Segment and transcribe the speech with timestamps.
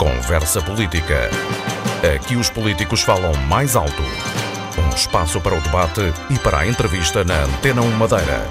[0.00, 1.28] Conversa Política.
[2.16, 4.02] Aqui os políticos falam mais alto.
[4.82, 8.50] Um espaço para o debate e para a entrevista na Antena 1 Madeira.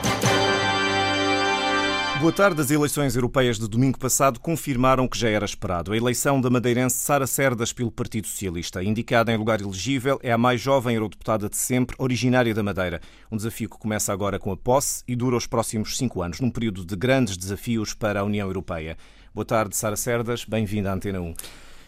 [2.20, 2.62] Boa tarde.
[2.62, 5.92] As eleições europeias de domingo passado confirmaram o que já era esperado.
[5.92, 8.84] A eleição da madeirense Sara Cerdas pelo Partido Socialista.
[8.84, 13.02] Indicada em lugar elegível, é a mais jovem eurodeputada de sempre, originária da Madeira.
[13.32, 16.52] Um desafio que começa agora com a posse e dura os próximos cinco anos, num
[16.52, 18.98] período de grandes desafios para a União Europeia.
[19.34, 20.44] Boa tarde, Sara Cerdas.
[20.44, 21.34] Bem-vinda à Antena 1.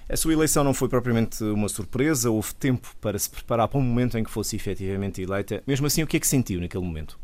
[0.07, 3.83] A sua eleição não foi propriamente uma surpresa, houve tempo para se preparar para um
[3.83, 5.63] momento em que fosse efetivamente eleita.
[5.65, 7.17] Mesmo assim, o que é que sentiu naquele momento?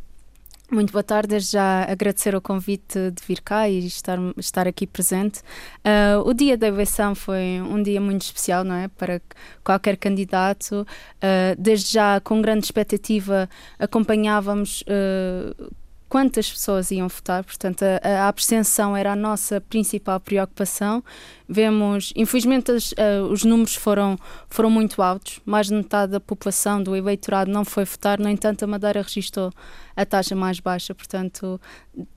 [0.71, 5.40] Muito boa tarde, já agradecer o convite de vir cá e estar, estar aqui presente.
[5.80, 8.88] Uh, o dia da eleição foi um dia muito especial, não é?
[8.88, 9.21] Para
[9.63, 10.81] qualquer candidato.
[10.81, 13.48] Uh, desde já, com grande expectativa,
[13.79, 14.81] acompanhávamos.
[14.81, 15.71] Uh,
[16.09, 21.03] quantas pessoas iam votar, portanto, a, a, abstenção era a nossa principal preocupação.
[21.49, 24.17] Vemos, infelizmente, as, uh, os números foram,
[24.49, 28.63] foram muito altos, mais de metade da população do eleitorado não foi votar, no entanto,
[28.63, 29.51] a Madeira registrou
[29.95, 31.59] a taxa mais baixa, portanto,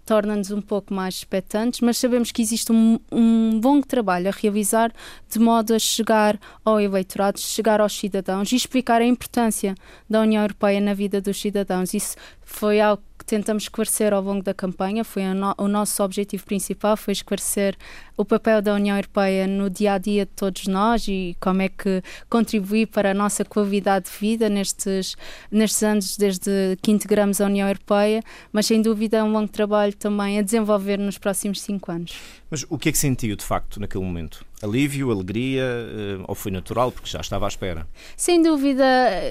[0.05, 4.93] torna-nos um pouco mais expectantes, mas sabemos que existe um, um bom trabalho a realizar
[5.29, 9.77] de modo a chegar ao eleitorado, chegar aos cidadãos e explicar a importância
[10.09, 11.95] da União Europeia na vida dos cidadãos.
[11.95, 16.97] Isso foi algo tentamos esclarecer ao longo da campanha, foi no, o nosso objetivo principal,
[16.97, 17.77] foi esclarecer
[18.17, 21.69] o papel da União Europeia no dia a dia de todos nós e como é
[21.69, 25.17] que contribuir para a nossa qualidade de vida nestes,
[25.51, 29.95] nestes anos desde que integramos a União Europeia, mas sem dúvida é um longo trabalho
[29.95, 32.40] também a desenvolver nos próximos cinco anos.
[32.51, 34.45] Mas o que é que sentiu de facto naquele momento?
[34.63, 37.87] Alívio, alegria eh, ou foi natural porque já estava à espera?
[38.15, 38.85] Sem dúvida,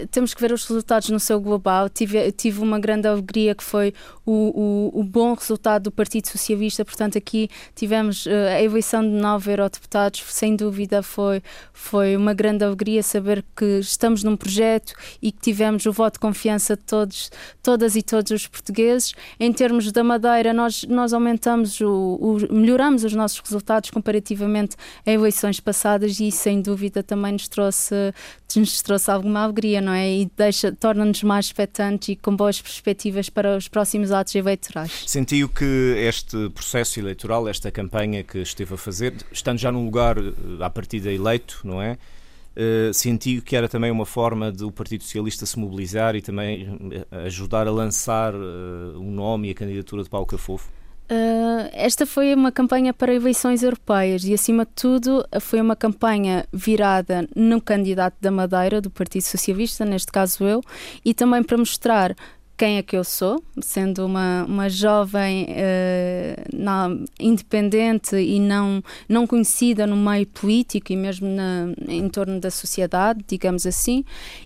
[0.10, 1.88] temos que ver os resultados no seu global.
[1.88, 3.94] Tive, tive uma grande alegria que foi
[4.26, 6.84] o, o, o bom resultado do Partido Socialista.
[6.84, 10.24] Portanto, aqui tivemos eh, a eleição de nove eurodeputados.
[10.30, 15.86] Sem dúvida, foi, foi uma grande alegria saber que estamos num projeto e que tivemos
[15.86, 17.30] o voto de confiança de todos,
[17.62, 19.14] todas e todos os portugueses.
[19.40, 24.76] Em termos da Madeira, nós, nós aumentamos, o, o melhoramos os nossos resultados comparativamente
[25.06, 28.14] a eleições passadas e sem dúvida também nos trouxe,
[28.56, 30.10] nos trouxe alguma alegria, não é?
[30.10, 35.04] E deixa, torna-nos mais expectantes e com boas perspectivas para os próximos atos eleitorais.
[35.06, 40.18] Sentiu que este processo eleitoral, esta campanha que esteve a fazer, estando já num lugar
[40.18, 41.98] eh, à partida eleito, não é?
[42.56, 47.26] Uh, sentiu que era também uma forma do Partido Socialista se mobilizar e também eh,
[47.26, 50.70] ajudar a lançar o nome e a candidatura de Paulo Cafofo?
[51.12, 56.46] Uh, esta foi uma campanha para eleições europeias e, acima de tudo, foi uma campanha
[56.54, 60.62] virada no candidato da Madeira, do Partido Socialista, neste caso eu,
[61.04, 62.16] e também para mostrar
[62.60, 65.48] quem é que eu sou, sendo uma, uma jovem
[66.54, 72.52] não, independente e não, não conhecida no meio político e mesmo na, em torno da
[72.52, 74.04] sociedade, digamos assim,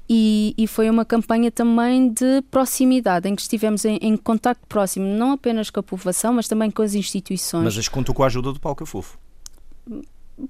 [0.07, 5.07] e, e foi uma campanha também de proximidade, em que estivemos em, em contacto próximo,
[5.07, 7.75] não apenas com a população, mas também com as instituições.
[7.75, 9.17] Mas contou com a ajuda do Paulo Cafufo?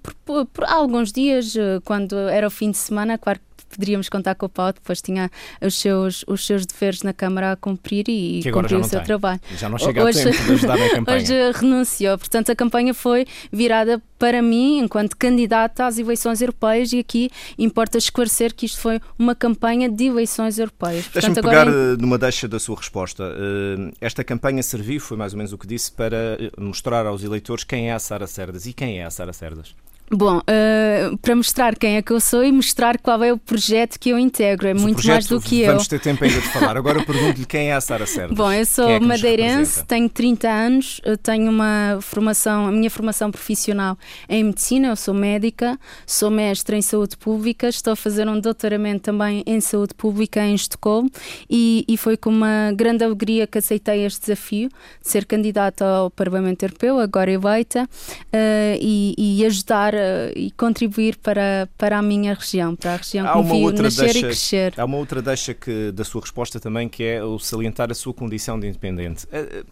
[0.02, 4.10] Por, por, por, alguns dias, eh, quando era o fim de semana, claro que poderíamos
[4.10, 5.30] contar com o Paulo, depois tinha
[5.62, 9.06] os seus, os seus deveres na Câmara a cumprir e cumpriu o seu tem.
[9.06, 9.40] trabalho.
[9.58, 11.18] Já não chega hoje, a tempo de ajudar na campanha.
[11.18, 17.00] Hoje renunciou, portanto a campanha foi virada para mim enquanto candidata às eleições europeias e
[17.00, 21.10] aqui importa esclarecer que isto foi uma campanha de eleições europeias.
[21.12, 21.72] Deixa-me pegar agora...
[21.72, 23.24] Eh, numa deixa da sua resposta.
[23.24, 27.64] Eh, esta campanha serviu, foi mais ou menos o que disse, para mostrar aos eleitores
[27.64, 29.76] quem é a Sara Cerdas e quem é a Sara Cerdas.
[30.16, 34.00] Bom, uh, para mostrar quem é que eu sou e mostrar qual é o projeto
[34.00, 35.68] que eu integro, é Mas muito projeto, mais do que vamos eu.
[35.74, 36.78] Vamos ter tempo ainda de falar.
[36.78, 38.38] Agora eu pergunto-lhe quem é a Sara Cerdas.
[38.38, 43.98] Bom, eu sou é madeirense, tenho 30 anos, tenho uma formação, a minha formação profissional
[44.28, 48.40] é em medicina, eu sou médica, sou mestre em saúde pública, estou a fazer um
[48.40, 51.10] doutoramento também em saúde pública em Estocolmo
[51.50, 54.70] e, e foi com uma grande alegria que aceitei este desafio
[55.02, 59.94] de ser candidata ao Parlamento Europeu, agora eleita, uh, e, e ajudar
[60.36, 64.04] e contribuir para, para a minha região, para a região há que me viu nascer
[64.04, 64.74] deixa, e crescer.
[64.78, 68.14] Há uma outra deixa que, da sua resposta também, que é o salientar a sua
[68.14, 69.28] condição de independente.
[69.32, 69.64] Eh, eh,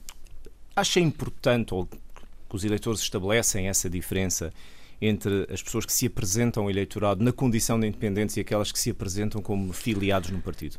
[0.75, 4.51] acha importante, ou que os eleitores estabelecem essa diferença
[5.01, 8.80] entre as pessoas que se apresentam ao eleitorado na condição de independentes e aquelas que
[8.80, 10.77] se apresentam como filiados no partido?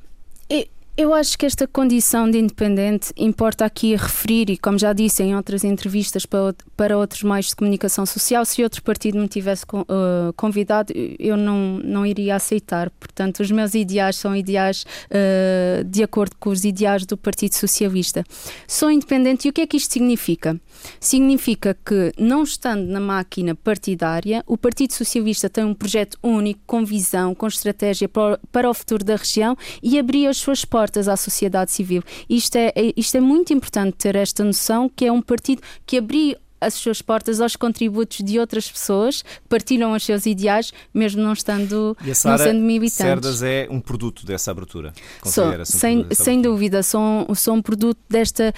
[0.95, 5.35] Eu acho que esta condição de independente importa aqui referir, e como já disse em
[5.35, 10.35] outras entrevistas para, para outros meios de comunicação social, se outro partido me tivesse uh,
[10.37, 12.91] convidado, eu não, não iria aceitar.
[12.91, 18.23] Portanto, os meus ideais são ideais uh, de acordo com os ideais do Partido Socialista.
[18.69, 20.61] Sou independente e o que é que isto significa?
[21.01, 26.85] Significa que, não estando na máquina partidária, o Partido Socialista tem um projeto único, com
[26.85, 31.07] visão, com estratégia para, para o futuro da região e abrir as suas portas portas
[31.07, 32.03] à sociedade civil.
[32.29, 35.99] Isto é, é, isto é muito importante ter esta noção que é um partido que
[35.99, 41.23] abriu as suas portas aos contributos de outras pessoas que partilham os seus ideais, mesmo
[41.23, 42.97] não estando e a Sarah não sendo militantes.
[42.97, 44.93] Cerdas é um produto dessa abertura.
[45.25, 46.55] Sou, um sem, dessa sem abertura.
[46.55, 48.55] dúvida, sou, sou um produto desta,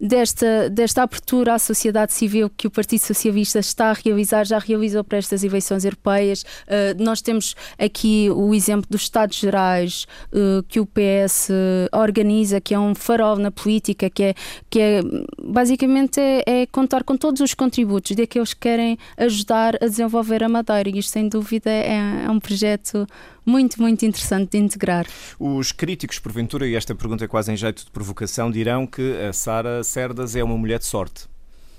[0.00, 5.04] desta, desta abertura à sociedade civil que o Partido Socialista está a realizar, já realizou
[5.04, 6.42] para estas eleições europeias.
[6.42, 11.48] Uh, nós temos aqui o exemplo dos Estados Gerais uh, que o PS
[11.92, 14.34] organiza, que é um farol na política, que é,
[14.68, 15.00] que é
[15.42, 20.48] basicamente é, é contar com todos os contributos daqueles que querem ajudar a desenvolver a
[20.48, 20.88] Madeira.
[20.88, 23.06] E isto, sem dúvida, é, é um projeto
[23.44, 25.06] muito, muito interessante de integrar.
[25.38, 29.32] Os críticos, porventura, e esta pergunta é quase em jeito de provocação, dirão que a
[29.32, 31.26] Sara Cerdas é uma mulher de sorte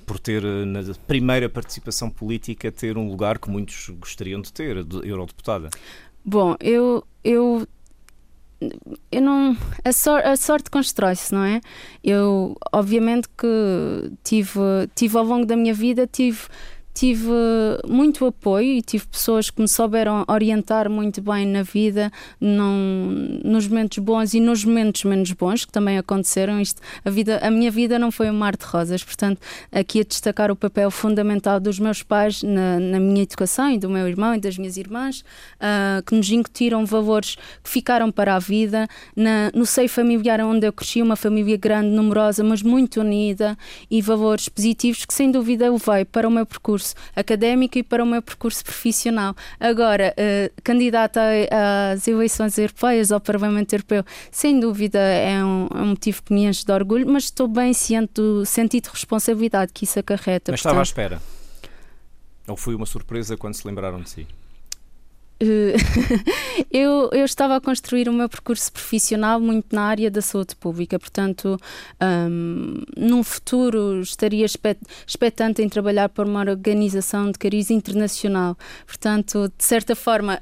[0.06, 4.84] por ter, eh, na primeira participação política, ter um lugar que muitos gostariam de ter,
[4.84, 5.70] de eurodeputada.
[6.24, 7.68] Bom, eu, eu
[9.12, 11.62] eu não a, sor, a sorte constrói-se, não é?
[12.04, 14.60] Eu obviamente que tive
[14.96, 16.48] tive ao longo da minha vida tive
[16.96, 17.28] tive
[17.86, 22.10] muito apoio e tive pessoas que me souberam orientar muito bem na vida,
[22.40, 22.74] não,
[23.44, 26.60] nos momentos bons e nos momentos menos bons que também aconteceram.
[26.62, 29.42] Isto, a, vida, a minha vida não foi um mar de rosas, portanto,
[29.74, 33.90] aqui a destacar o papel fundamental dos meus pais na, na minha educação e do
[33.90, 38.40] meu irmão e das minhas irmãs, uh, que nos incutiram valores que ficaram para a
[38.40, 38.88] vida.
[39.14, 43.58] Na, no seio familiar onde eu cresci, uma família grande, numerosa, mas muito unida
[43.92, 48.04] e valores positivos que sem dúvida levei para o meu percurso percurso académico e para
[48.04, 49.36] o meu percurso profissional.
[49.60, 51.22] Agora, uh, candidata
[51.92, 56.46] às eleições europeias ao Parlamento Europeu, sem dúvida é um, é um, motivo que me
[56.46, 60.52] enche de orgulho, mas estou bem ciente do sentido de responsabilidade que isso acarreta.
[60.52, 61.22] Mas estava à espera?
[62.48, 64.28] Ou foi uma surpresa quando se lembraram de si?
[65.40, 65.76] Eh,
[66.72, 70.98] eu, eu estava a construir o meu percurso profissional muito na área da saúde pública,
[70.98, 71.60] portanto,
[72.02, 78.58] um, num futuro estaria expectante em trabalhar para uma organização de cariz internacional.
[78.86, 80.42] Portanto, de certa forma,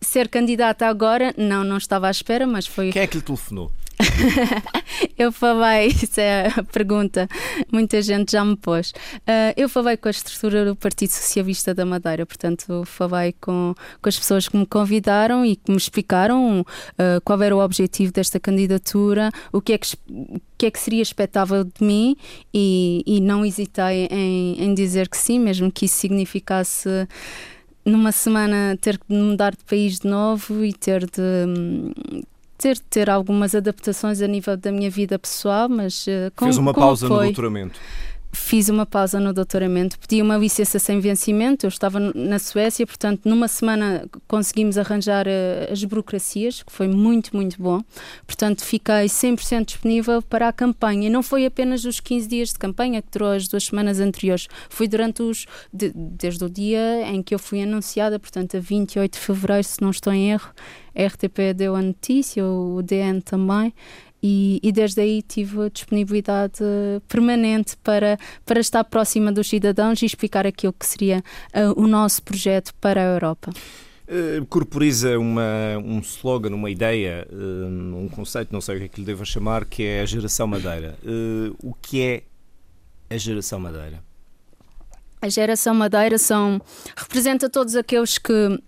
[0.00, 2.90] ser candidata agora, não, não estava à espera, mas foi.
[2.92, 3.72] Quem é que lhe telefonou?
[5.16, 7.28] eu falei, isso é a pergunta,
[7.72, 8.90] muita gente já me pôs.
[8.90, 14.08] Uh, eu falei com a estrutura do Partido Socialista da Madeira, portanto, falei com, com
[14.08, 18.40] as pessoas que me convidaram e que me explicaram uh, qual era o objetivo desta
[18.40, 22.16] candidatura, o que é que, o que, é que seria expectável de mim
[22.52, 26.88] e, e não hesitei em, em dizer que sim, mesmo que isso significasse
[27.84, 31.92] numa semana ter que mudar de país de novo e ter de hum,
[32.58, 36.58] ter de ter algumas adaptações a nível da minha vida pessoal, mas uh, com, fez
[36.58, 37.80] uma pausa no doutoramento.
[38.30, 41.64] Fiz uma pausa no doutoramento, pedi uma licença sem vencimento.
[41.64, 47.34] Eu estava na Suécia, portanto, numa semana conseguimos arranjar uh, as burocracias, que foi muito,
[47.34, 47.82] muito bom.
[48.26, 51.08] Portanto, fiquei 100% disponível para a campanha.
[51.08, 54.46] E não foi apenas os 15 dias de campanha que durou as duas semanas anteriores,
[54.68, 55.46] foi durante os.
[55.72, 59.80] De, desde o dia em que eu fui anunciada, portanto, a 28 de fevereiro, se
[59.80, 60.50] não estou em erro
[60.98, 63.72] a RTP deu a notícia, o DN também,
[64.22, 66.62] e, e, desde aí tive a disponibilidade
[67.06, 71.22] permanente para, para estar próxima dos cidadãos e explicar aquilo que seria
[71.54, 73.52] uh, o nosso projeto para a Europa.
[74.08, 78.88] Uh, corporiza uma, um slogan, uma ideia, uh, um conceito, não sei o que é
[78.88, 80.96] que lhe devo chamar, que é a geração Madeira.
[81.04, 82.22] Uh, o que é
[83.10, 84.02] a geração Madeira?
[85.20, 86.60] A geração Madeira são,
[86.96, 88.58] representa todos aqueles que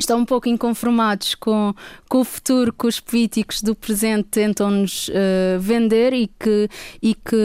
[0.00, 1.74] estão um pouco inconformados com,
[2.08, 6.68] com o futuro que os políticos do presente tentam-nos uh, vender e que,
[7.02, 7.36] e que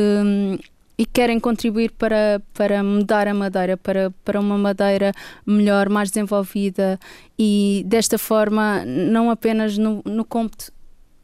[0.98, 5.12] e querem contribuir para, para mudar a Madeira, para, para uma Madeira
[5.46, 6.98] melhor, mais desenvolvida
[7.38, 10.26] e desta forma, não apenas no, no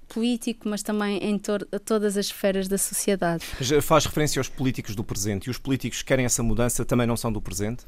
[0.09, 3.45] político, mas também em to todas as esferas da sociedade.
[3.81, 7.15] Faz referência aos políticos do presente e os políticos que querem essa mudança também não
[7.15, 7.85] são do presente?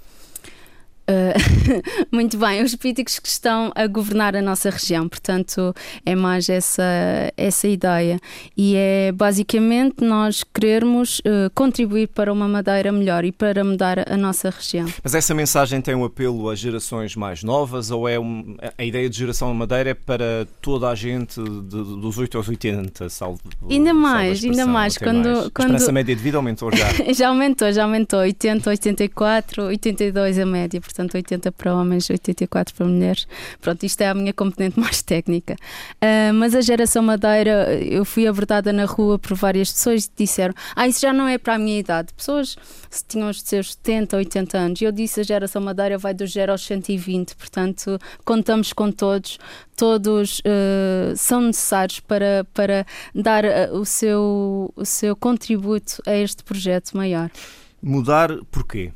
[1.04, 1.36] Uh,
[2.12, 6.84] muito bem, os políticos que estão a governar a nossa região, portanto, é mais essa,
[7.36, 8.20] essa ideia.
[8.56, 14.16] E é basicamente nós querermos uh, contribuir para uma Madeira melhor e para mudar a
[14.16, 14.88] nossa região.
[15.04, 19.10] Mas essa mensagem tem um apelo às gerações mais novas ou é um, a ideia
[19.10, 23.94] de geração Madeira é para toda a gente de, dos 8 aos 80, salvo Ainda
[23.94, 24.98] mais, ainda mais.
[24.98, 25.50] Quando, mais.
[25.54, 25.68] quando...
[25.68, 26.88] A esperança média de vida aumentou já.
[27.14, 28.20] já aumentou, já aumentou.
[28.20, 33.28] 80, 84, 82 a média portanto 80 para homens, 84 para mulheres.
[33.62, 35.56] Pronto, isto é a minha componente mais técnica.
[35.96, 40.54] Uh, mas a geração Madeira, eu fui abordada na rua por várias pessoas que disseram:
[40.76, 42.14] Ah, isso já não é para a minha idade.
[42.14, 44.82] Pessoas que tinham os seus 70, 80 anos.
[44.82, 49.40] E eu disse: a geração Madeira vai do 0 aos 120, portanto, contamos com todos.
[49.76, 56.44] Todos uh, são necessários para, para dar uh, o, seu, o seu contributo a este
[56.44, 57.32] projeto maior.
[57.82, 58.92] Mudar porquê?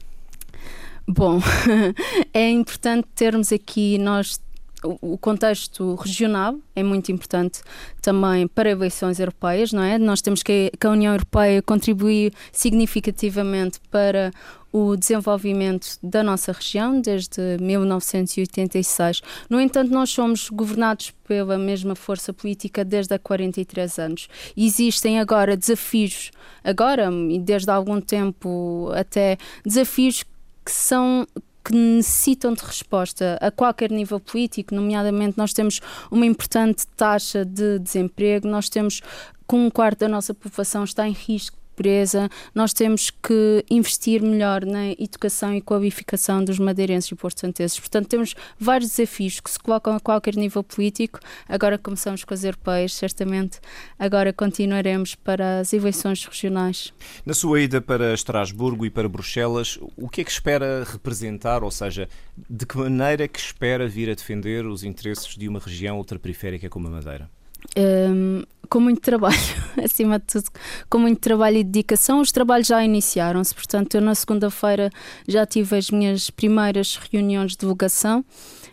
[1.08, 1.40] Bom,
[2.34, 4.40] é importante termos aqui nós
[4.84, 7.62] o contexto regional é muito importante
[8.02, 9.98] também para eleições europeias, não é?
[9.98, 14.32] Nós temos que, que a União Europeia contribuir significativamente para
[14.72, 19.22] o desenvolvimento da nossa região desde 1986.
[19.50, 24.28] No entanto, nós somos governados pela mesma força política desde há 43 anos.
[24.56, 26.32] Existem agora desafios,
[26.64, 30.24] agora e desde há algum tempo até desafios
[30.68, 31.26] que são
[31.64, 35.80] que necessitam de resposta a qualquer nível político, nomeadamente nós temos
[36.12, 39.02] uma importante taxa de desemprego, nós temos
[39.46, 44.66] com um quarto da nossa população está em risco pobreza, nós temos que investir melhor
[44.66, 47.80] na educação e qualificação dos madeirenses e portanteses.
[47.80, 51.20] Portanto, temos vários desafios que se colocam a qualquer nível político.
[51.48, 53.60] Agora começamos com as europeias, certamente.
[54.00, 56.92] Agora continuaremos para as eleições regionais.
[57.24, 61.72] Na sua ida para Estrasburgo e para Bruxelas, o que é que espera representar, ou
[61.72, 62.10] seja,
[62.50, 66.68] de que maneira é que espera vir a defender os interesses de uma região ultraperiférica
[66.70, 67.30] como a Madeira?
[67.76, 69.38] Um, com muito trabalho,
[69.84, 70.50] acima de tudo,
[70.90, 72.22] com muito trabalho e dedicação.
[72.22, 74.90] Os trabalhos já iniciaram-se, portanto, eu na segunda-feira
[75.28, 78.24] já tive as minhas primeiras reuniões de divulgação.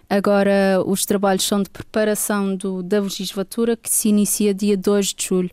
[0.08, 5.24] Agora, os trabalhos são de preparação do, da legislatura, que se inicia dia 2 de
[5.24, 5.50] julho.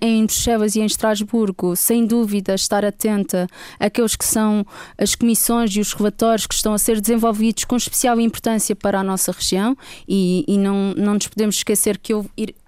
[0.00, 3.48] Em Bruxelas e em Estrasburgo, sem dúvida, estar atenta
[3.80, 4.64] àqueles que são
[4.96, 9.02] as comissões e os relatórios que estão a ser desenvolvidos com especial importância para a
[9.02, 9.76] nossa região
[10.08, 12.24] e, e não, não nos podemos esquecer que eu,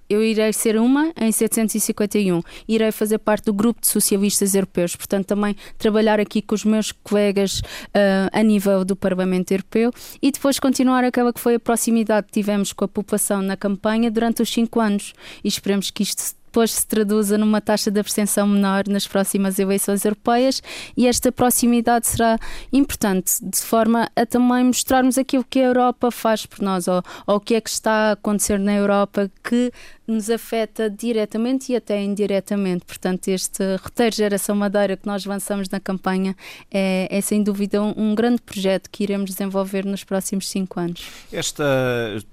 [0.09, 2.43] eu irei ser uma em 751.
[2.69, 6.93] Irei fazer parte do grupo de socialistas europeus, portanto, também trabalhar aqui com os meus
[6.93, 12.27] colegas uh, a nível do Parlamento Europeu e depois continuar aquela que foi a proximidade
[12.27, 15.13] que tivemos com a população na campanha durante os cinco anos.
[15.43, 20.05] E esperemos que isto depois se traduza numa taxa de abstenção menor nas próximas eleições
[20.05, 20.63] europeias
[20.97, 22.39] e esta proximidade será
[22.73, 27.37] importante de forma a também mostrarmos aquilo que a Europa faz por nós ou, ou
[27.39, 29.73] o que é que está a acontecer na Europa que
[30.07, 32.85] nos afeta diretamente e até indiretamente.
[32.85, 36.37] Portanto, este roteiro Geração Madeira que nós avançamos na campanha
[36.71, 41.07] é, é sem dúvida um, um, grande projeto que iremos desenvolver nos próximos cinco anos.
[41.33, 41.65] Esta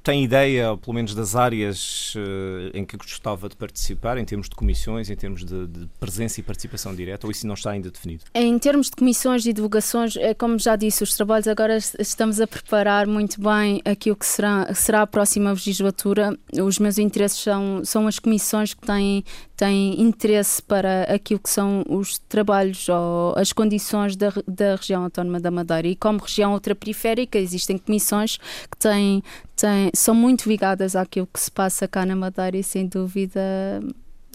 [0.04, 4.56] tem ideia, pelo menos, das áreas uh, em que gostava de participar, em termos de
[4.56, 8.26] comissões, em termos de, de, presença e participação direta, ou isso não está ainda definido?
[8.34, 12.48] Em termos de comissões e divulgações, é como já disse, os trabalhos agora estamos a
[12.48, 16.38] preparar muito bem aquilo que será, será a próxima legislatura.
[16.54, 19.24] Os meus interesses são são, são as comissões que têm,
[19.56, 25.40] têm interesse para aquilo que são os trabalhos ou as condições da, da região autónoma
[25.40, 25.88] da Madeira.
[25.88, 29.24] E como região ultraperiférica, existem comissões que têm,
[29.56, 33.42] têm, são muito ligadas àquilo que se passa cá na Madeira e sem dúvida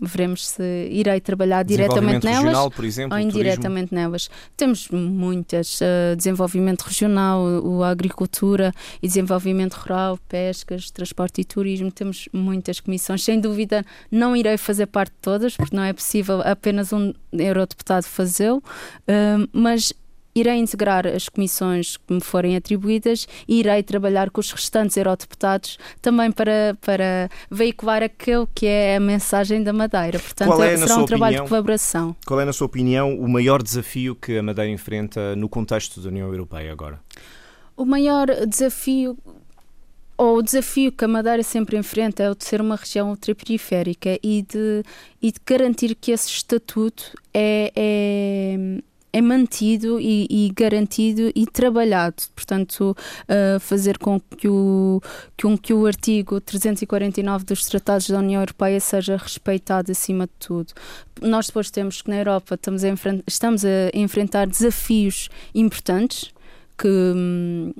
[0.03, 4.09] veremos se irei trabalhar diretamente nelas regional, por exemplo, ou indiretamente turismo.
[4.09, 4.31] nelas.
[4.57, 8.73] Temos muitas, uh, desenvolvimento regional, o, a agricultura
[9.03, 13.23] e desenvolvimento rural, pescas, transporte e turismo, temos muitas comissões.
[13.23, 18.07] Sem dúvida não irei fazer parte de todas, porque não é possível apenas um eurodeputado
[18.07, 19.93] fazê-lo, uh, mas
[20.37, 25.79] irei integrar as comissões que me forem atribuídas e irei trabalhar com os restantes eurodeputados
[26.03, 30.19] também para, para veicular aquele que é a mensagem da Madeira.
[30.19, 32.17] Portanto, é, será um trabalho opinião, de colaboração.
[32.27, 36.09] Qual é, na sua opinião, o maior desafio que a Madeira enfrenta no contexto da
[36.11, 37.01] União Europeia agora?
[37.75, 39.17] O maior desafio
[40.19, 44.19] ou o desafio que a Madeira sempre enfrenta é o de ser uma região ultraperiférica
[44.23, 44.83] e de,
[45.21, 52.17] e de garantir que esse estatuto é, é é mantido e, e, garantido e trabalhado.
[52.35, 55.01] Portanto, uh, fazer com que o,
[55.63, 60.73] que, o artigo 349 dos Tratados da União Europeia seja respeitado acima de tudo.
[61.23, 62.89] Nós depois temos que na Europa estamos a,
[63.27, 66.35] estamos a enfrentar desafios importantes
[66.77, 67.73] que hum,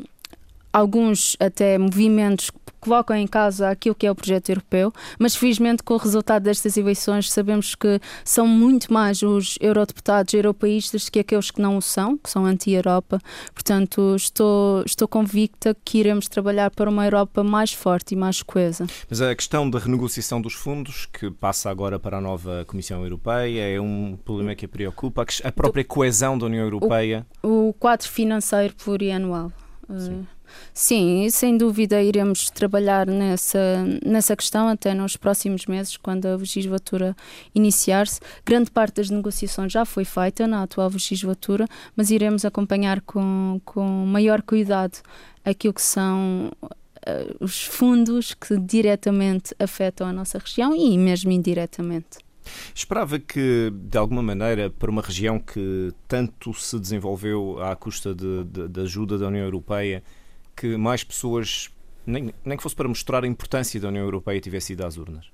[0.77, 5.95] alguns até movimentos colocam em causa aquilo que é o projeto europeu, mas felizmente com
[5.95, 11.61] o resultado destas eleições sabemos que são muito mais os eurodeputados europeístas que aqueles que
[11.61, 13.19] não o são, que são anti-Europa.
[13.55, 18.87] Portanto, estou, estou convicta que iremos trabalhar para uma Europa mais forte e mais coesa.
[19.09, 23.77] Mas a questão da renegociação dos fundos, que passa agora para a nova Comissão Europeia,
[23.77, 25.25] é um problema que a preocupa.
[25.43, 27.27] A própria coesão da União Europeia.
[27.43, 29.51] O, o quadro financeiro plurianual.
[29.99, 30.27] Sim.
[30.73, 37.17] Sim, sem dúvida iremos trabalhar nessa, nessa questão até nos próximos meses, quando a legislatura
[37.55, 38.21] iniciar-se.
[38.45, 43.85] Grande parte das negociações já foi feita na atual legislatura, mas iremos acompanhar com, com
[44.07, 44.99] maior cuidado
[45.45, 52.19] aquilo que são uh, os fundos que diretamente afetam a nossa região e mesmo indiretamente.
[52.75, 58.81] Esperava que, de alguma maneira, para uma região que tanto se desenvolveu à custa de
[58.81, 60.03] ajuda da União Europeia,
[60.57, 61.71] que mais pessoas,
[62.07, 65.27] nem, nem que fosse para mostrar a importância da União Europeia, tivesse ido às urnas?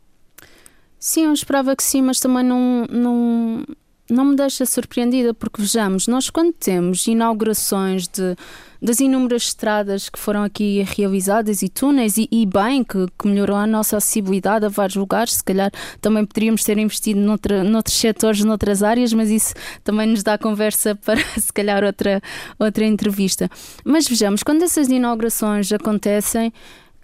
[0.98, 3.64] Sim, eu esperava que sim, mas também não, não,
[4.12, 8.36] não me deixa surpreendida, porque vejamos, nós quando temos inaugurações de,
[8.80, 13.56] das inúmeras estradas que foram aqui realizadas e túneis, e, e bem, que, que, melhorou
[13.56, 18.44] a nossa acessibilidade a vários lugares, se calhar também poderíamos ter investido noutra, noutros setores,
[18.44, 22.20] noutras áreas, mas isso também nos dá conversa para se calhar outra,
[22.58, 23.48] outra entrevista.
[23.84, 26.52] Mas vejamos, quando essas inaugurações acontecem,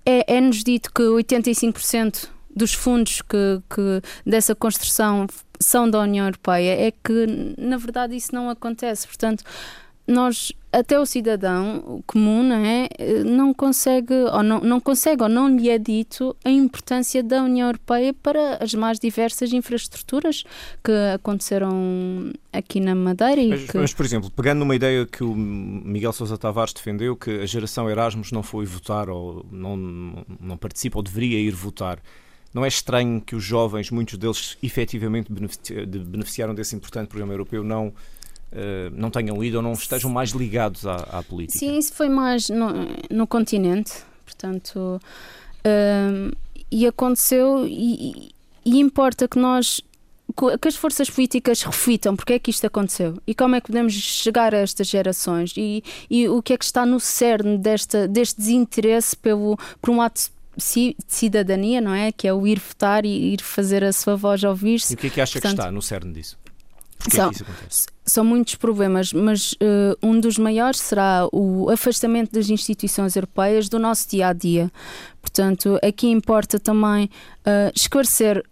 [0.05, 5.27] é-nos é dito que 85% dos fundos que, que dessa construção
[5.61, 9.07] são da União Europeia, é que na verdade isso não acontece.
[9.07, 9.45] Portanto,
[10.07, 12.89] nós até o cidadão comum não, é,
[13.25, 17.69] não consegue ou não, não consegue ou não lhe é dito a importância da União
[17.69, 20.45] Europeia para as mais diversas infraestruturas
[20.85, 23.43] que aconteceram aqui na Madeira.
[23.49, 23.79] Mas, que...
[23.79, 27.89] mas, por exemplo, pegando numa ideia que o Miguel Sousa Tavares defendeu, que a geração
[27.89, 29.77] Erasmus não foi votar ou não,
[30.41, 31.99] não participa ou deveria ir votar.
[32.53, 37.89] Não é estranho que os jovens, muitos deles efetivamente beneficiaram desse importante programa europeu, não,
[37.89, 37.95] uh,
[38.93, 41.59] não tenham ido ou não estejam mais ligados à, à política?
[41.59, 42.69] Sim, isso foi mais no,
[43.11, 43.93] no continente,
[44.25, 45.01] portanto.
[45.59, 46.35] Uh,
[46.71, 48.31] e aconteceu, e,
[48.65, 49.81] e importa que nós
[50.61, 53.95] que as forças políticas reflitam porque é que isto aconteceu e como é que podemos
[53.95, 58.39] chegar a estas gerações e, e o que é que está no cerne desta, deste
[58.39, 62.13] desinteresse pelo, por um ato de cidadania, não é?
[62.13, 64.93] Que é o ir votar e ir fazer a sua voz ouvir-se.
[64.93, 66.37] E o que é que acha Portanto, que está no cerne disso?
[66.99, 67.45] Porquê são, que
[68.05, 73.79] são muitos problemas, mas uh, um dos maiores será o afastamento das instituições europeias do
[73.79, 74.71] nosso dia a dia.
[75.23, 78.45] Portanto, aqui importa também uh, esclarecer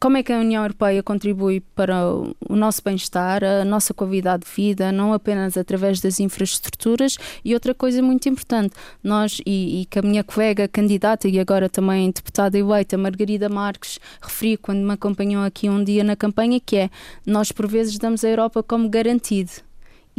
[0.00, 4.50] como é que a União Europeia contribui para o nosso bem-estar, a nossa qualidade de
[4.50, 7.16] vida, não apenas através das infraestruturas.
[7.44, 11.68] E outra coisa muito importante, nós e, e que a minha colega candidata e agora
[11.68, 16.76] também deputada eleita, Margarida Marques, referi quando me acompanhou aqui um dia na campanha, que
[16.76, 16.90] é
[17.26, 19.67] nós por vezes damos a Europa como garantido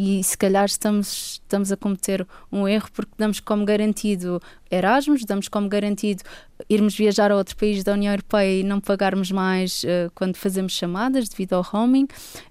[0.02, 5.50] e se calhar estamos, estamos a cometer um erro porque damos como garantido Erasmus, damos
[5.50, 6.24] como garantido
[6.70, 10.72] irmos viajar a outro país da União Europeia e não pagarmos mais uh, quando fazemos
[10.72, 12.08] chamadas devido ao roaming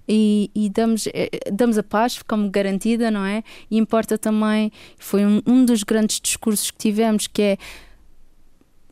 [0.07, 1.11] e, e damos, uh,
[1.51, 3.43] damos a paz como garantida, não é?
[3.71, 7.57] E importa também, foi um, um dos grandes discursos que tivemos que é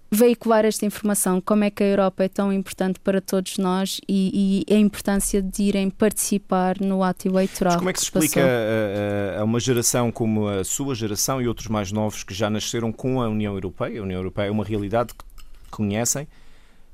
[0.09, 4.65] veicular esta informação, como é que a Europa é tão importante para todos nós e,
[4.67, 7.73] e a importância de irem participar no ato eleitoral.
[7.73, 11.47] Mas como é que se explica a, a, uma geração como a sua geração e
[11.47, 13.99] outros mais novos que já nasceram com a União Europeia?
[13.99, 15.25] A União Europeia é uma realidade que
[15.69, 16.27] conhecem,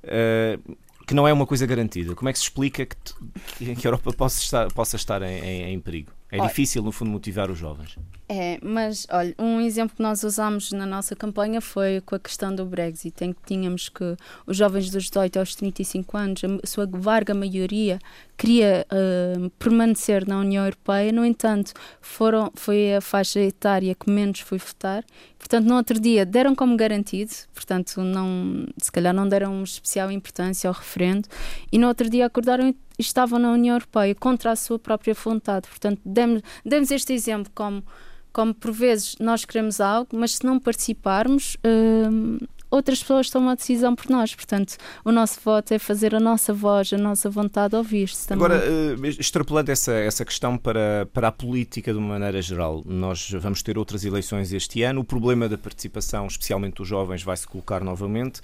[0.03, 2.15] uh, que não é uma coisa garantida.
[2.15, 5.73] Como é que se explica que, que a Europa possa estar, possa estar em, em,
[5.73, 6.11] em perigo?
[6.33, 7.95] É Olha, difícil, no fundo, motivar os jovens.
[8.27, 12.55] É, mas olha, um exemplo que nós usámos na nossa campanha foi com a questão
[12.55, 14.17] do Brexit, em que tínhamos que
[14.47, 17.99] os jovens dos 18 aos 35 anos, a sua larga maioria,
[18.35, 24.39] queria uh, permanecer na União Europeia, no entanto, foram, foi a faixa etária que menos
[24.39, 25.05] foi votar.
[25.37, 30.67] Portanto, no outro dia deram como garantido, portanto, não, se calhar não deram especial importância
[30.67, 31.27] ao referendo,
[31.71, 35.67] e no outro dia acordaram estavam na União Europeia contra a sua própria vontade.
[35.67, 37.83] Portanto, demos, demos este exemplo como,
[38.31, 42.37] como por vezes nós queremos algo, mas se não participarmos, hum,
[42.73, 44.33] outras pessoas tomam a decisão por nós.
[44.33, 48.45] Portanto, o nosso voto é fazer a nossa voz, a nossa vontade ouvir-se também.
[48.45, 53.29] Agora, uh, extrapolando essa, essa questão para, para a política de uma maneira geral, nós
[53.31, 55.01] vamos ter outras eleições este ano.
[55.01, 58.41] O problema da participação, especialmente dos jovens, vai se colocar novamente.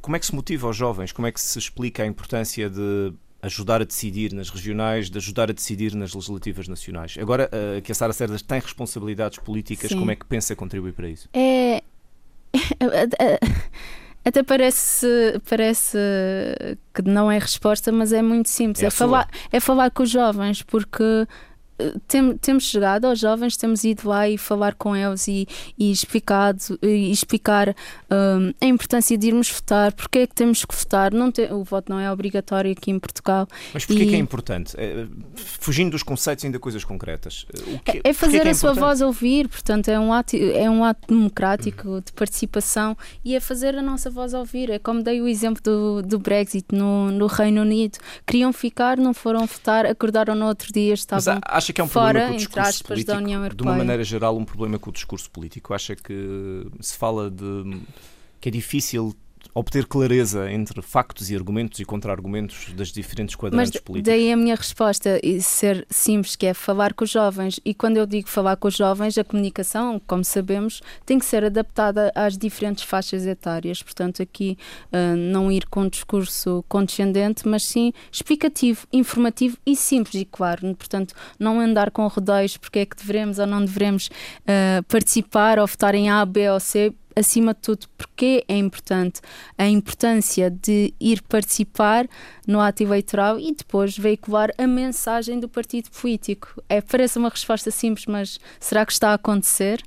[0.00, 1.12] Como é que se motiva aos jovens?
[1.12, 3.12] Como é que se explica a importância de
[3.44, 7.16] ajudar a decidir nas regionais, de ajudar a decidir nas legislativas nacionais.
[7.20, 9.98] Agora uh, que a Sara Cerdas tem responsabilidades políticas, Sim.
[9.98, 11.28] como é que pensa contribuir para isso?
[11.32, 11.82] É.
[14.24, 15.06] Até parece,
[15.48, 15.98] parece
[16.94, 18.82] que não é resposta, mas é muito simples.
[18.82, 21.26] É, é falar, é falar com os jovens, porque
[22.06, 25.46] tem, temos chegado aos jovens, temos ido lá e falar com eles e,
[25.78, 27.74] e explicado, e explicar
[28.10, 31.12] um, a importância de irmos votar, porque é que temos que votar.
[31.12, 33.48] Não tem, o voto não é obrigatório aqui em Portugal.
[33.72, 34.06] Mas porquê e...
[34.08, 34.74] que é importante?
[34.78, 35.06] É,
[35.36, 37.46] fugindo dos conceitos ainda coisas concretas.
[37.84, 40.84] Que, é, é fazer é a sua voz ouvir, portanto, é um ato, é um
[40.84, 42.00] ato democrático uhum.
[42.00, 44.70] de participação e é fazer a nossa voz ouvir.
[44.70, 47.98] É como dei o exemplo do, do Brexit no, no Reino Unido.
[48.26, 51.34] Queriam ficar, não foram votar, acordaram no outro dia, estavam.
[51.34, 53.56] Mas acha que é um fora, problema com o discurso político, da União Europeia.
[53.56, 55.74] de uma maneira geral, um problema com o discurso político?
[55.74, 57.80] Acha que se fala de
[58.40, 59.14] que é difícil
[59.54, 64.12] obter clareza entre factos e argumentos e contra-argumentos das diferentes quadrantes Mas políticos.
[64.12, 67.60] Daí a minha resposta e ser simples, que é falar com os jovens.
[67.64, 71.44] E quando eu digo falar com os jovens, a comunicação, como sabemos, tem que ser
[71.44, 73.82] adaptada às diferentes faixas etárias.
[73.82, 74.56] Portanto, aqui
[74.92, 80.74] uh, não ir com um discurso condescendente, mas sim explicativo, informativo e simples e claro.
[80.74, 85.66] Portanto, não andar com rodeios porque é que devemos ou não devemos uh, participar ou
[85.66, 89.20] votar em A, B ou C acima de tudo, porque é importante
[89.56, 92.08] a importância de ir participar
[92.46, 96.62] no ato eleitoral e depois veicular a mensagem do partido político.
[96.68, 99.82] É, parece uma resposta simples, mas será que está a acontecer?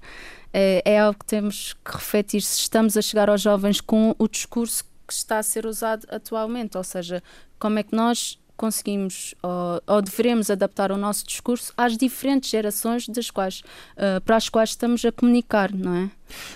[0.54, 4.28] É, é algo que temos que refletir se estamos a chegar aos jovens com o
[4.28, 7.24] discurso que está a ser usado atualmente, ou seja,
[7.60, 13.08] como é que nós conseguimos ou, ou, devemos adaptar o nosso discurso às diferentes gerações
[13.08, 13.62] das quais,
[13.96, 16.10] uh, para as quais estamos a comunicar, não é?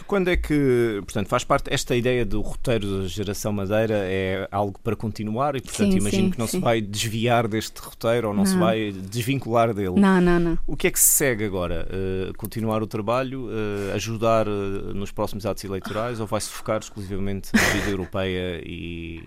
[0.05, 4.77] Quando é que, portanto, faz parte esta ideia do roteiro da geração Madeira é algo
[4.83, 6.57] para continuar e, portanto, sim, imagino sim, que não sim.
[6.57, 9.99] se vai desviar deste roteiro ou não, não, se vai desvincular dele.
[9.99, 10.59] Não, não, não.
[10.67, 11.87] O que é que se segue agora?
[11.89, 17.51] Uh, continuar o trabalho, uh, ajudar uh, nos próximos atos eleitorais ou vai-se focar exclusivamente
[17.53, 19.23] na vida europeia e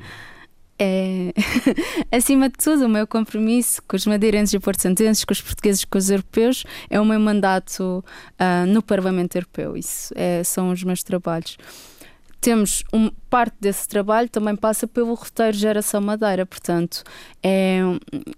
[0.79, 1.33] é,
[2.11, 5.99] acima de tudo, o meu compromisso com os madeirenses e porto-santenses, com os portugueses com
[5.99, 8.05] os europeus, é o meu mandato
[8.41, 9.77] uh, no Parlamento Europeu.
[9.77, 11.57] Isso é, são os meus trabalhos.
[12.41, 17.03] Temos um, parte desse trabalho também passa pelo roteiro Geração Madeira, portanto,
[17.43, 17.81] é,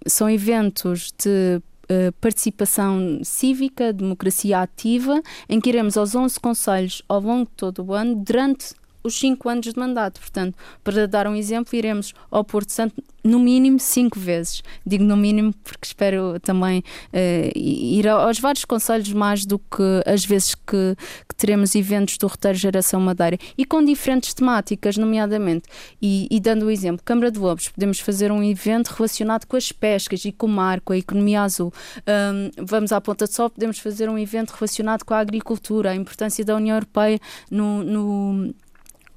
[0.05, 7.21] são eventos de Uh, participação cívica, democracia ativa, em que iremos aos 11 conselhos ao
[7.21, 8.73] longo de todo o ano, durante
[9.07, 10.19] os cinco anos de mandato.
[10.19, 14.63] Portanto, para dar um exemplo, iremos ao Porto Santo no mínimo cinco vezes.
[14.85, 20.25] Digo no mínimo porque espero também uh, ir aos vários conselhos mais do que as
[20.25, 20.95] vezes que,
[21.27, 25.67] que, teremos eventos do Roteiro Geração Madeira e com diferentes temáticas, nomeadamente.
[26.01, 29.71] E, e dando o exemplo, Câmara de Lobos, podemos fazer um evento relacionado com as
[29.71, 31.73] pescas e com o mar, com a economia azul.
[32.07, 35.95] Um, vamos à Ponta de Sol, podemos fazer um evento relacionado com a agricultura, a
[35.95, 37.19] importância da União Europeia
[37.51, 38.53] no, no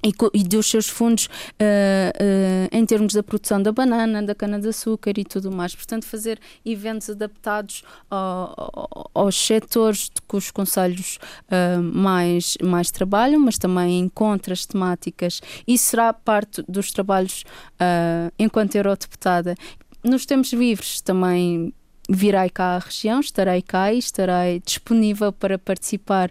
[0.02, 5.24] e, dos seus fundos uh, uh, em termos da produção da banana, da cana-de-açúcar e
[5.24, 5.74] tudo mais.
[5.74, 13.58] Portanto, fazer eventos adaptados ao, aos setores que os conselhos uh, mais, mais trabalham, mas
[13.58, 15.40] também em contras temáticas.
[15.66, 17.44] Isso será parte dos trabalhos
[18.38, 19.54] enquanto eurodeputada.
[20.04, 21.72] Nos tempos livres também
[22.08, 26.30] virei cá à região, estarei cá e estarei disponível para participar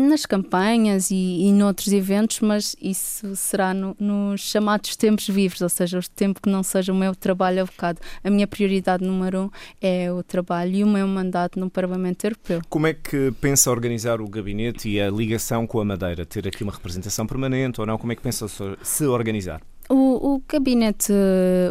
[0.00, 5.68] nas campanhas e, e noutros eventos, mas isso será no, nos chamados tempos vivos, ou
[5.68, 8.00] seja, o tempo que não seja o meu trabalho abocado.
[8.24, 9.50] A minha prioridade número um
[9.80, 12.60] é o trabalho e o meu mandato no Parlamento Europeu.
[12.68, 16.24] Como é que pensa organizar o gabinete e a ligação com a Madeira?
[16.24, 17.98] Ter aqui uma representação permanente ou não?
[17.98, 18.46] Como é que pensa
[18.82, 19.60] se organizar?
[19.88, 21.12] O, o gabinete,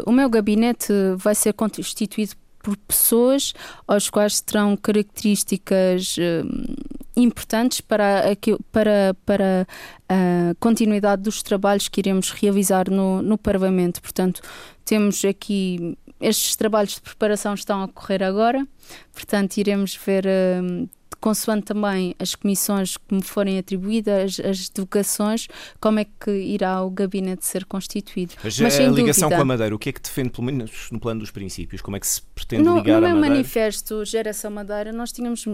[0.06, 3.52] o meu gabinete vai ser constituído por pessoas
[3.86, 8.36] aos quais terão características uh, importantes para a,
[8.70, 9.66] para, para
[10.08, 14.00] a continuidade dos trabalhos que iremos realizar no, no Parlamento.
[14.00, 14.40] Portanto,
[14.84, 18.66] temos aqui estes trabalhos de preparação estão a ocorrer agora,
[19.12, 20.24] portanto, iremos ver.
[20.26, 20.88] Uh,
[21.22, 25.46] consoante também as comissões que me forem atribuídas, as delegações,
[25.80, 28.34] como é que irá o gabinete ser constituído.
[28.42, 30.88] Mas, Mas a ligação dúvida, com a Madeira, o que é que defende, pelo menos
[30.90, 31.80] no plano dos princípios?
[31.80, 35.44] Como é que se pretende no, ligar no meu manifesto Geração Madeira, nós tínhamos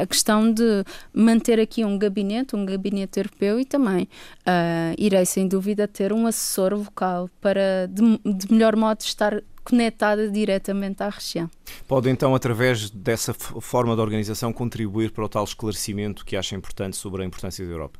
[0.00, 5.48] a questão de manter aqui um gabinete, um gabinete europeu e também uh, irei, sem
[5.48, 11.50] dúvida, ter um assessor vocal para, de, de melhor modo, estar conectada diretamente à região.
[11.86, 16.96] Pode então, através dessa forma de organização, contribuir para o tal esclarecimento que acha importante
[16.96, 17.98] sobre a importância da Europa?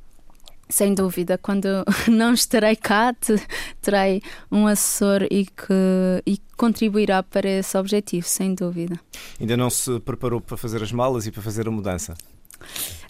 [0.70, 1.66] Sem dúvida, quando
[2.08, 3.14] não estarei cá,
[3.82, 8.98] terei um assessor e que, e contribuirá para esse objetivo, sem dúvida.
[9.38, 12.14] Ainda não se preparou para fazer as malas e para fazer a mudança?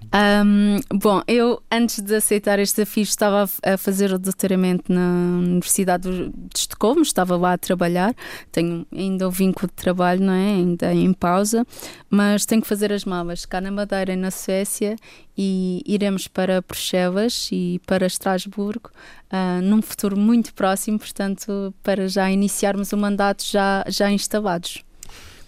[0.09, 6.09] Um, bom, eu antes de aceitar este desafio estava a fazer o doutoramento na Universidade
[6.31, 8.15] de Estocolmo, estava lá a trabalhar,
[8.51, 10.55] tenho ainda o vínculo de trabalho, não é?
[10.55, 11.67] Ainda em pausa,
[12.09, 14.97] mas tenho que fazer as malas cá na Madeira na Suécia
[15.37, 18.91] e iremos para Bruxelas e para Estrasburgo
[19.31, 24.88] uh, num futuro muito próximo, portanto, para já iniciarmos o mandato já, já instalados.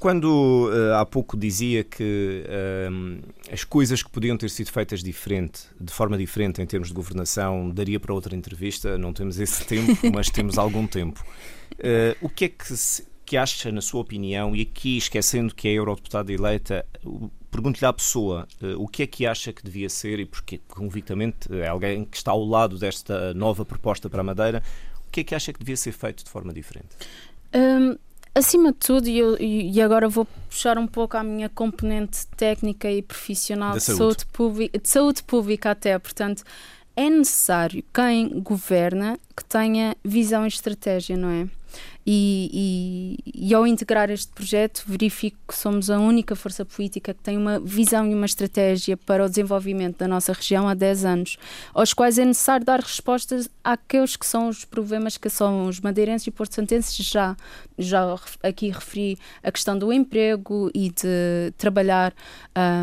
[0.01, 5.65] Quando uh, há pouco dizia que uh, as coisas que podiam ter sido feitas diferente,
[5.79, 10.11] de forma diferente em termos de governação, daria para outra entrevista, não temos esse tempo,
[10.11, 11.23] mas temos algum tempo.
[11.75, 15.69] Uh, o que é que, se, que acha, na sua opinião, e aqui esquecendo que
[15.69, 16.87] é eurodeputada eleita,
[17.51, 21.69] pergunto-lhe à pessoa o que é que acha que devia ser, e porque convictamente é
[21.69, 24.63] alguém que está ao lado desta nova proposta para a Madeira,
[25.07, 26.89] o que é que acha que devia ser feito de forma diferente?
[27.55, 27.99] Um
[28.35, 32.91] Acima de tudo, e, eu, e agora vou puxar um pouco a minha componente técnica
[32.91, 33.99] e profissional de saúde.
[33.99, 36.45] Saúde, pública, de saúde pública até, portanto,
[36.95, 41.49] é necessário quem governa que tenha visão e estratégia, não é?
[42.13, 47.23] E, e, e, ao integrar este projeto, verifico que somos a única força política que
[47.23, 51.37] tem uma visão e uma estratégia para o desenvolvimento da nossa região há 10 anos,
[51.73, 56.27] aos quais é necessário dar respostas àqueles que são os problemas que são os madeirenses
[56.27, 57.37] e porto-santenses já.
[57.79, 62.13] Já aqui referi a questão do emprego e de trabalhar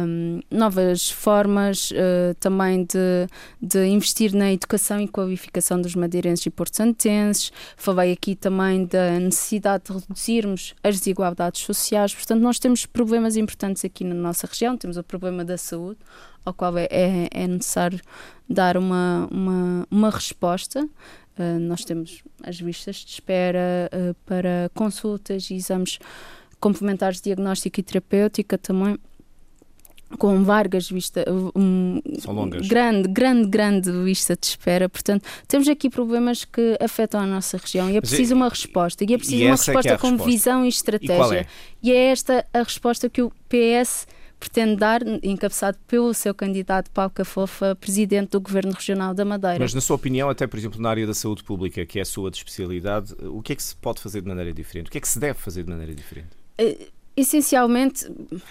[0.05, 3.27] um, novas formas uh, também de,
[3.61, 7.51] de investir na educação e qualificação dos madeirenses e porto-santenses.
[7.75, 12.13] Falei aqui também da necessidade de reduzirmos as desigualdades sociais.
[12.13, 14.77] Portanto, nós temos problemas importantes aqui na nossa região.
[14.77, 15.99] Temos o problema da saúde,
[16.45, 17.99] ao qual é, é, é necessário
[18.49, 20.87] dar uma, uma, uma resposta.
[21.37, 25.99] Uh, nós temos as listas de espera uh, para consultas e exames
[26.59, 28.97] complementares de diagnóstico e terapêutica também
[30.17, 32.01] com largas vistas, um,
[32.67, 34.87] grande, grande, grande vista de espera.
[34.87, 39.03] Portanto, temos aqui problemas que afetam a nossa região e é preciso uma resposta.
[39.03, 40.31] E é preciso e uma resposta é com resposta.
[40.31, 41.33] visão e estratégia.
[41.33, 41.47] E, é?
[41.83, 44.07] e é esta a resposta que o PS
[44.39, 49.59] pretende dar, encabeçado pelo seu candidato Paulo Cafofa, presidente do Governo Regional da Madeira.
[49.59, 52.05] Mas, na sua opinião, até por exemplo na área da saúde pública, que é a
[52.05, 54.87] sua de especialidade, o que é que se pode fazer de maneira diferente?
[54.87, 56.29] O que é que se deve fazer de maneira diferente?
[56.59, 58.05] Uh, essencialmente,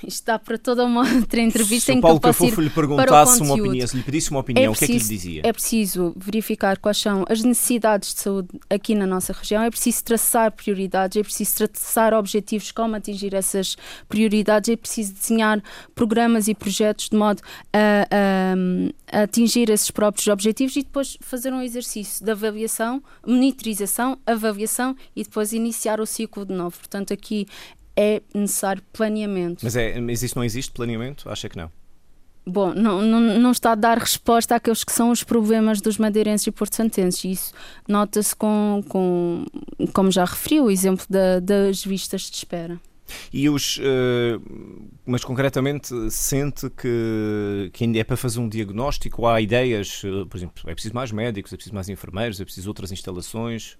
[0.04, 3.54] isto dá para toda uma outra entrevista se em que Paulo Cafofo lhe perguntasse uma
[3.54, 5.42] opinião, se lhe pedisse uma opinião, é preciso, o que é que lhe dizia?
[5.44, 10.02] É preciso verificar quais são as necessidades de saúde aqui na nossa região, é preciso
[10.02, 13.76] traçar prioridades, é preciso traçar objetivos como atingir essas
[14.08, 15.62] prioridades, é preciso desenhar
[15.94, 17.40] programas e projetos de modo
[17.72, 18.08] a,
[19.12, 24.96] a, a atingir esses próprios objetivos e depois fazer um exercício de avaliação, monitorização, avaliação
[25.14, 26.76] e depois iniciar o ciclo de novo.
[26.76, 27.46] Portanto, aqui
[27.96, 29.64] é necessário planeamento.
[29.64, 31.28] Mas, é, mas isso não existe planeamento?
[31.28, 31.70] Acha que não?
[32.48, 36.46] Bom, não, não, não está a dar resposta àqueles que são os problemas dos madeirenses
[36.46, 37.24] e porto-santenses.
[37.24, 37.52] Isso
[37.88, 39.44] nota-se com, com,
[39.92, 42.80] como já referi, o exemplo da, das vistas de espera.
[43.32, 44.40] E os, uh,
[45.04, 49.26] mas concretamente sente que, que ainda é para fazer um diagnóstico?
[49.26, 52.68] Há ideias, uh, por exemplo, é preciso mais médicos, é preciso mais enfermeiros, é preciso
[52.68, 53.76] outras instalações?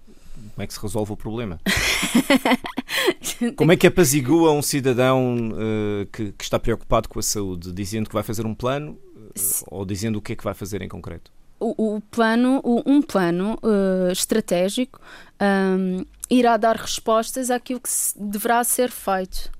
[0.53, 1.59] Como é que se resolve o problema?
[3.55, 8.07] Como é que apazigua um cidadão uh, que, que, está preocupado com a saúde, dizendo
[8.07, 9.31] que vai fazer um plano uh,
[9.67, 11.31] ou dizendo o que é que vai fazer em concreto?
[11.59, 14.99] O, o plano, o, um plano uh, estratégico
[15.41, 19.51] um, irá dar respostas àquilo que deverá ser feito.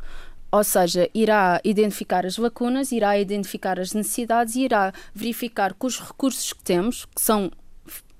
[0.51, 5.99] Ou seja, irá identificar as lacunas, irá identificar as necessidades e irá verificar que os
[5.99, 7.51] recursos que temos, que são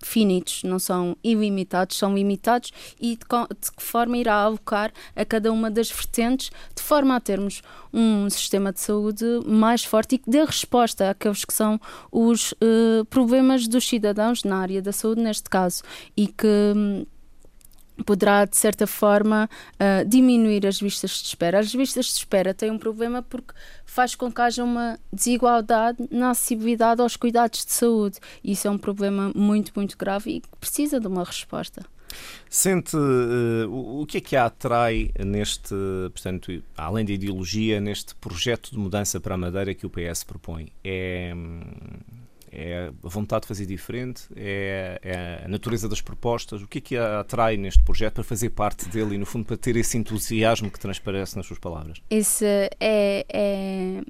[0.04, 5.52] finitos, não são ilimitados, são limitados e de, de, que forma irá alocar a cada
[5.52, 7.62] uma das vertentes, de forma a termos
[7.94, 11.80] um sistema de saúde mais forte e que dê resposta àqueles que são
[12.12, 15.84] os uh, problemas dos cidadãos na área da saúde, neste caso,
[16.16, 17.08] e que.
[18.06, 21.60] Poderá, de certa forma, uh, diminuir as vistas de espera.
[21.60, 23.54] As vistas de espera têm um problema porque
[23.86, 28.20] faz com que haja uma desigualdade na acessibilidade aos cuidados de saúde.
[28.44, 31.84] Isso é um problema muito, muito grave e que precisa de uma resposta.
[32.50, 35.76] Sente uh, o que é que a atrai neste,
[36.14, 40.72] portanto, além da ideologia, neste projeto de mudança para a Madeira que o PS propõe?
[40.84, 41.60] É hum,
[42.52, 44.24] é a vontade de fazer diferente?
[44.36, 46.62] É, é, a natureza das propostas?
[46.62, 49.46] O que é que a atrai neste projeto para fazer parte dele e, no fundo,
[49.46, 52.02] para ter esse entusiasmo que transparece nas suas palavras?
[52.10, 52.46] Esse
[52.80, 54.02] é, é,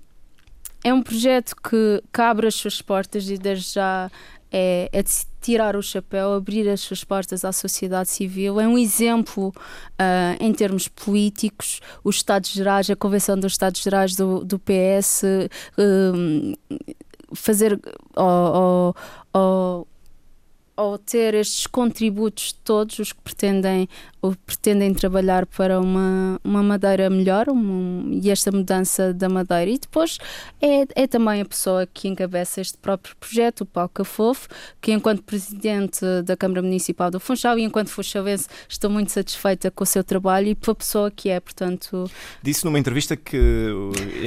[0.84, 4.10] é um projeto que, que abre as suas portas e desde já
[4.52, 8.60] é, é de tirar o chapéu, abrir as suas portas à sociedade civil.
[8.60, 11.82] É um exemplo uh, em termos políticos.
[12.04, 16.58] Os Estados Gerais, a Convenção dos Estados Gerais do, do PS, uh,
[17.34, 17.80] fazer.
[18.16, 18.94] Oh,
[19.34, 19.88] oh,
[20.78, 23.90] ao ter estes contributos todos os que pretendem
[24.28, 29.78] ou pretendem trabalhar para uma, uma madeira melhor um, e esta mudança da madeira e
[29.78, 30.18] depois
[30.62, 34.48] é, é também a pessoa que encabeça este próprio projeto, o Paulo Cafofo
[34.82, 39.84] que enquanto presidente da Câmara Municipal do Funchal e enquanto funchalense estou muito satisfeita com
[39.84, 42.10] o seu trabalho e pela pessoa que é, portanto...
[42.42, 43.72] Disse numa entrevista que,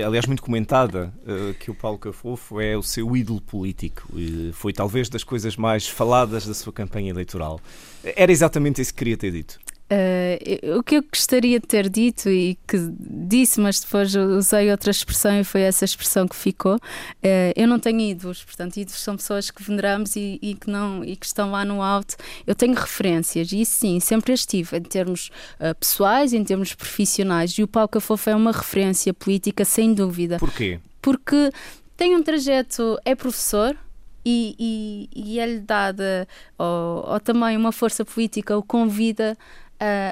[0.04, 4.08] aliás muito comentada, eh, que o Paulo Cafofo é o seu ídolo político
[4.52, 7.60] foi talvez das coisas mais faladas da sua campanha eleitoral.
[8.02, 9.58] Era exatamente isso que queria ter dito.
[9.92, 14.92] Uh, o que eu gostaria de ter dito e que disse, mas depois usei outra
[14.92, 16.76] expressão e foi essa expressão que ficou.
[16.76, 21.02] Uh, eu não tenho ídolos, portanto, ídolos são pessoas que veneramos e, e, que não
[21.02, 22.16] e que estão lá no alto.
[22.46, 27.50] Eu tenho referências e sim, sempre as tive em termos uh, pessoais, em termos profissionais.
[27.52, 30.38] E o Paulo Cafofo é uma referência política, sem dúvida.
[30.38, 30.78] Porquê?
[31.02, 31.50] Porque
[31.96, 33.76] tem um trajeto, é professor
[34.24, 39.36] e, e, e é-lhe dada, ou, ou, também uma força política o convida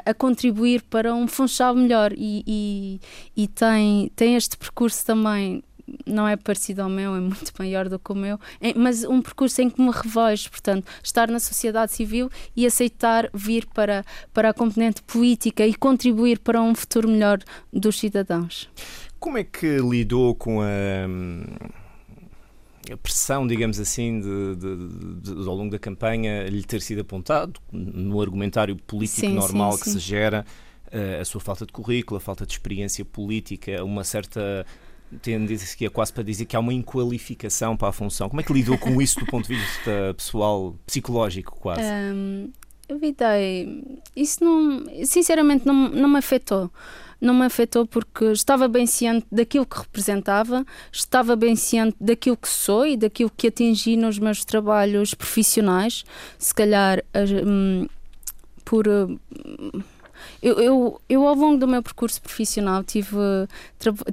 [0.04, 3.00] a, contribuir para um Funchal melhor e, e,
[3.37, 5.62] e, tem, tem este percurso também
[6.04, 8.38] não é parecido ao meu, é muito maior do que o meu,
[8.76, 13.66] mas um percurso em que me revejo, portanto, estar na sociedade civil e aceitar vir
[13.66, 17.38] para, para a componente política e contribuir para um futuro melhor
[17.72, 18.68] dos cidadãos.
[19.18, 21.88] Como é que lidou com a a
[22.96, 28.20] pressão, digamos assim, de, de, de, ao longo da campanha lhe ter sido apontado no
[28.20, 29.92] argumentário político sim, normal sim, que sim.
[29.92, 30.44] se gera,
[30.87, 34.64] uh, a sua falta de currículo, a falta de experiência política, uma certa
[35.22, 38.29] tendência que é quase para dizer que há uma inqualificação para a função.
[38.29, 41.83] Como é que lidou com isso do ponto de vista pessoal, psicológico, quase?
[41.83, 42.51] Um,
[42.88, 44.01] eu evitei.
[44.16, 46.70] Isso não, sinceramente, não, não me afetou
[47.20, 52.48] não me afetou porque estava bem ciente daquilo que representava, estava bem ciente daquilo que
[52.48, 56.04] sou e daquilo que atingi nos meus trabalhos profissionais.
[56.38, 57.02] Se calhar
[57.46, 57.87] hum,
[58.64, 58.87] por.
[58.88, 59.18] Hum,
[60.42, 63.16] eu, eu, eu, ao longo do meu percurso profissional, tive,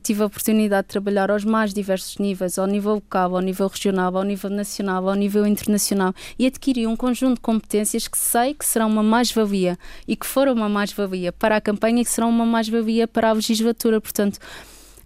[0.02, 4.16] tive a oportunidade de trabalhar aos mais diversos níveis, ao nível local, ao nível regional,
[4.18, 8.66] ao nível nacional, ao nível internacional, e adquiri um conjunto de competências que sei que
[8.66, 12.46] serão uma mais-valia e que foram uma mais-valia para a campanha e que serão uma
[12.46, 14.02] mais-valia para a legislatura.
[14.02, 14.40] Portanto,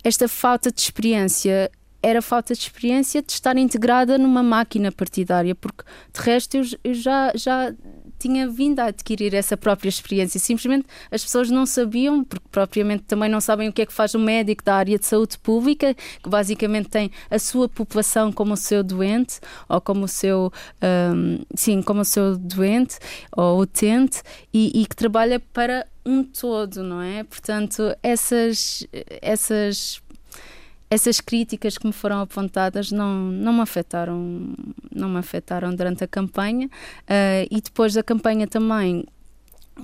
[0.04, 1.70] esta falta de experiência
[2.02, 5.84] era falta de experiência de estar integrada numa máquina partidária, porque
[6.14, 7.74] de resto eu, já, já
[8.20, 10.40] tinha vindo a adquirir essa própria experiência.
[10.40, 14.14] Simplesmente as pessoas não sabiam, porque propriamente também não sabem o que é que faz
[14.14, 18.58] um médico da área de saúde pública, que basicamente tem a sua população como o
[18.58, 20.52] seu doente, ou como o seu,
[21.16, 22.98] um, sim, como o seu doente
[23.36, 24.22] ou utente,
[24.54, 27.24] e, e que trabalha para um todo, não é?
[27.24, 28.86] Portanto, essas,
[29.22, 30.02] essas
[30.90, 34.56] essas críticas que me foram apontadas não, não me afetaram
[34.94, 36.68] não me afetaram durante a campanha.
[36.68, 39.06] Uh, e depois da campanha também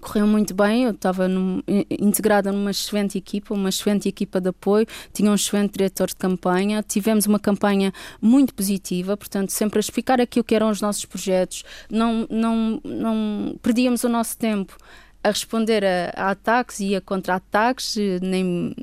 [0.02, 4.86] correu muito bem, eu estava num, integrada numa excelente equipa, uma excelente equipa de apoio,
[5.14, 10.20] tinha um excelente diretor de campanha, tivemos uma campanha muito positiva, portanto, sempre a explicar
[10.20, 14.76] aquilo que eram os nossos projetos, não, não, não perdíamos o nosso tempo
[15.24, 18.76] a responder a, a ataques e a contra-ataques, nem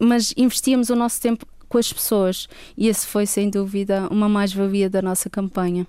[0.00, 4.90] mas investíamos o nosso tempo com as pessoas e esse foi sem dúvida uma mais-valia
[4.90, 5.86] da nossa campanha.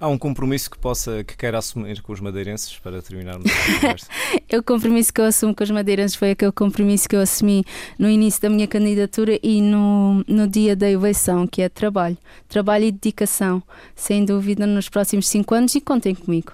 [0.00, 4.06] Há um compromisso que possa que queira assumir com os madeirenses para terminarmos a conversa?
[4.52, 7.64] o compromisso que eu assumo com os madeirenses foi aquele compromisso que eu assumi
[7.98, 12.18] no início da minha candidatura e no, no dia da eleição, que é trabalho.
[12.48, 13.62] Trabalho e dedicação,
[13.94, 16.52] sem dúvida, nos próximos cinco anos e contem comigo.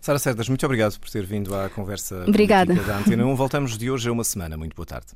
[0.00, 2.74] Sara Cerdas, muito obrigado por ter vindo à conversa Obrigada.
[2.74, 3.34] da Antena 1.
[3.36, 4.56] Voltamos de hoje a uma semana.
[4.56, 5.06] Muito boa tarde.